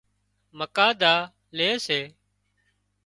[0.57, 1.15] مُڪاڌا
[1.57, 1.99] لي سي